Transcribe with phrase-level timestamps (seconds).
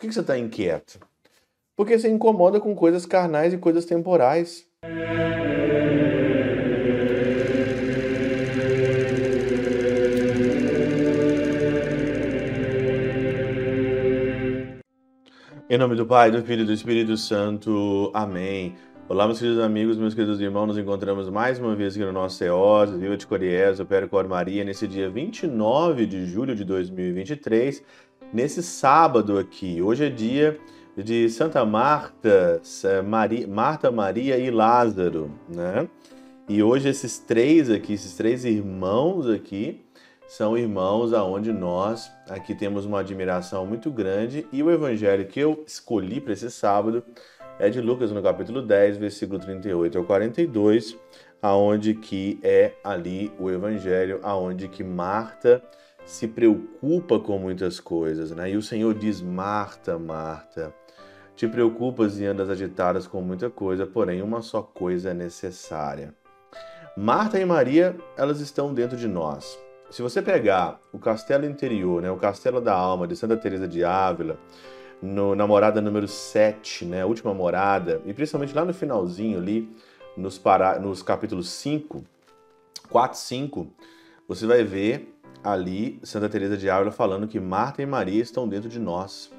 [0.00, 0.98] Por que você está inquieto?
[1.76, 4.66] Porque você incomoda com coisas carnais e coisas temporais.
[15.68, 18.10] Em nome do Pai, do Filho e do Espírito Santo.
[18.14, 18.74] Amém.
[19.06, 22.38] Olá, meus queridos amigos, meus queridos irmãos, nos encontramos mais uma vez aqui no nosso
[22.38, 27.84] Teós, Viva de Coriés, o Cor Maria, nesse dia 29 de julho de 2023,
[28.32, 29.82] nesse sábado aqui.
[29.82, 30.58] Hoje é dia
[30.96, 32.60] de Santa Marta,
[33.04, 35.88] Maria, Marta, Maria e Lázaro, né?
[36.48, 39.84] E hoje esses três aqui, esses três irmãos aqui,
[40.26, 45.62] são irmãos aonde nós aqui temos uma admiração muito grande e o evangelho que eu
[45.66, 47.04] escolhi para esse sábado
[47.58, 50.96] é de Lucas no capítulo 10, versículo 38 ao 42,
[51.42, 55.62] aonde que é ali o evangelho aonde que Marta
[56.04, 58.50] se preocupa com muitas coisas, né?
[58.50, 60.74] E o Senhor diz: Marta, Marta,
[61.36, 66.14] te preocupas e andas agitadas com muita coisa, porém uma só coisa é necessária.
[66.96, 69.58] Marta e Maria, elas estão dentro de nós.
[69.90, 73.84] Se você pegar o castelo interior, né, o castelo da alma de Santa Teresa de
[73.84, 74.38] Ávila,
[75.00, 79.74] no, na morada número 7, né, a última morada, e principalmente lá no finalzinho ali,
[80.16, 82.04] nos, para, nos capítulos 5,
[82.88, 83.66] 4, 5,
[84.28, 88.68] você vai ver ali Santa Teresa de Ávila falando que Marta e Maria estão dentro
[88.68, 89.30] de nós,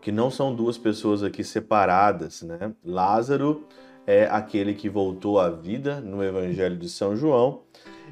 [0.00, 2.72] que não são duas pessoas aqui separadas, né?
[2.84, 3.64] Lázaro
[4.06, 7.62] é aquele que voltou à vida no Evangelho de São João,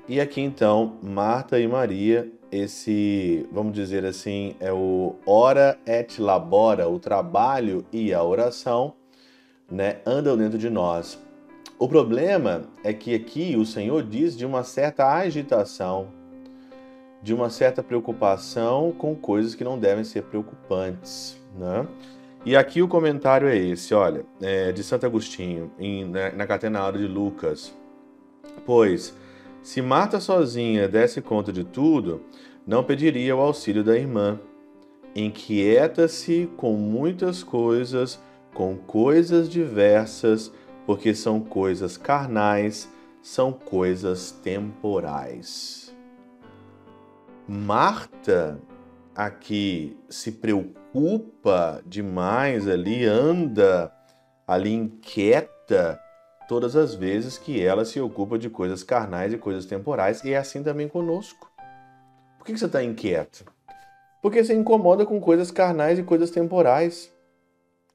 [0.08, 6.88] e aqui então Marta e Maria, esse, vamos dizer assim, é o ora et labora,
[6.88, 8.94] o trabalho e a oração,
[9.70, 11.18] né, andam dentro de nós.
[11.78, 16.08] O problema é que aqui o Senhor diz de uma certa agitação,
[17.22, 21.40] de uma certa preocupação com coisas que não devem ser preocupantes.
[21.56, 21.86] Né?
[22.44, 26.98] E aqui o comentário é esse, olha, é de Santo Agostinho, em, na, na Catenário
[26.98, 27.72] de Lucas.
[28.66, 29.14] Pois,
[29.62, 32.20] se Marta sozinha desse conta de tudo,
[32.66, 34.40] não pediria o auxílio da irmã.
[35.14, 38.20] Inquieta-se com muitas coisas,
[38.52, 40.52] com coisas diversas,
[40.84, 42.90] porque são coisas carnais,
[43.22, 45.81] são coisas temporais.
[47.48, 48.60] Marta
[49.14, 53.92] aqui se preocupa demais ali, anda
[54.46, 56.00] ali inquieta
[56.48, 60.36] todas as vezes que ela se ocupa de coisas carnais e coisas temporais, e é
[60.36, 61.50] assim também conosco.
[62.38, 63.44] Por que você está inquieto?
[64.20, 67.12] Porque você incomoda com coisas carnais e coisas temporais,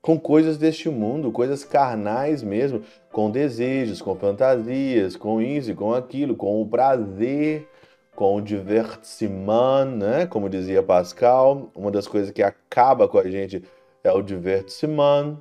[0.02, 2.82] com coisas deste mundo, coisas carnais mesmo,
[3.12, 7.68] com desejos, com fantasias, com isso e com aquilo, com o prazer
[8.18, 10.26] com o divertissement, né?
[10.26, 13.62] Como dizia Pascal, uma das coisas que acaba com a gente
[14.04, 15.38] é o divertissement,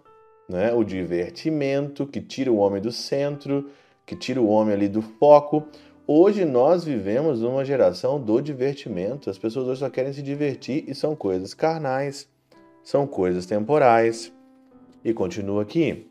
[0.46, 0.74] né?
[0.74, 3.70] O divertimento que tira o homem do centro,
[4.04, 5.66] que tira o homem ali do foco.
[6.06, 9.30] Hoje nós vivemos uma geração do divertimento.
[9.30, 12.28] As pessoas hoje só querem se divertir e são coisas carnais,
[12.84, 14.30] são coisas temporais.
[15.02, 16.10] E continua aqui.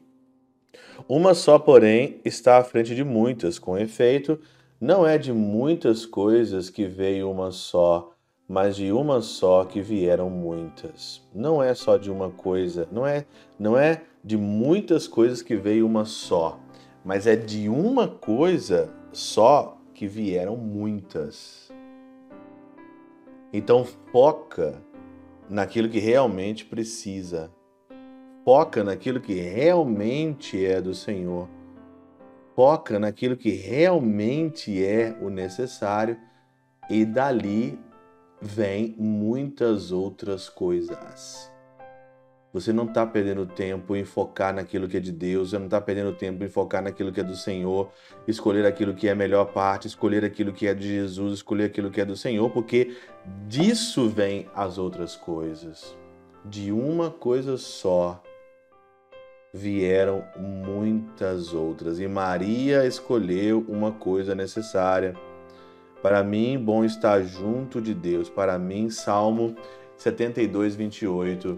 [1.07, 4.39] Uma só, porém, está à frente de muitas, com efeito,
[4.79, 8.13] não é de muitas coisas que veio uma só,
[8.47, 11.25] mas de uma só que vieram muitas.
[11.33, 13.25] Não é só de uma coisa, não é,
[13.57, 16.59] não é de muitas coisas que veio uma só,
[17.03, 21.71] mas é de uma coisa só que vieram muitas.
[23.53, 24.81] Então foca
[25.49, 27.49] naquilo que realmente precisa.
[28.43, 31.47] Foca naquilo que realmente é do Senhor
[32.55, 36.17] foca naquilo que realmente é o necessário
[36.89, 37.77] e dali
[38.41, 41.51] vem muitas outras coisas.
[42.53, 45.81] Você não está perdendo tempo em focar naquilo que é de Deus, você não está
[45.81, 47.91] perdendo tempo em focar naquilo que é do Senhor,
[48.25, 51.91] escolher aquilo que é a melhor parte, escolher aquilo que é de Jesus, escolher aquilo
[51.91, 52.95] que é do Senhor, porque
[53.45, 55.97] disso vem as outras coisas.
[56.45, 58.23] De uma coisa só
[59.55, 65.15] vieram muitas outras, e Maria escolheu uma coisa necessária.
[66.01, 68.29] Para mim, bom estar junto de Deus.
[68.29, 69.55] Para mim, Salmo
[69.95, 71.57] 72, 28.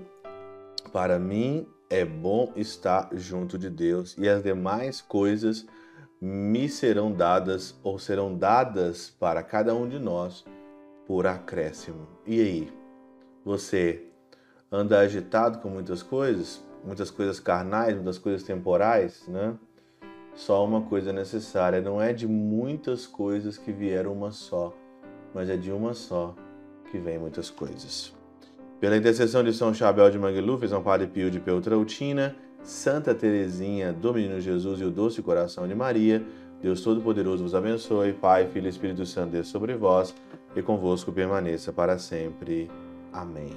[0.93, 5.65] Para mim é bom estar junto de Deus, e as demais coisas
[6.21, 10.45] me serão dadas ou serão dadas para cada um de nós
[11.07, 12.07] por acréscimo.
[12.27, 12.73] E aí?
[13.43, 14.03] Você
[14.71, 16.66] anda agitado com muitas coisas?
[16.83, 19.55] Muitas coisas carnais, muitas coisas temporais, né?
[20.33, 21.81] Só uma coisa necessária.
[21.81, 24.73] Não é de muitas coisas que vieram uma só,
[25.33, 26.35] mas é de uma só
[26.91, 28.13] que vem muitas coisas.
[28.79, 34.13] Pela intercessão de São Chabel de Mangluf, São Padre Pio de Peltrautina, Santa Teresinha do
[34.13, 36.23] Menino Jesus e o Doce Coração de Maria,
[36.61, 40.13] Deus Todo-Poderoso vos abençoe, Pai, Filho e Espírito Santo, Deus sobre vós
[40.55, 42.69] e convosco permaneça para sempre.
[43.13, 43.53] Amém.